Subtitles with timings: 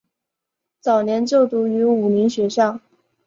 [0.79, 2.79] 早年就读于武岭学校。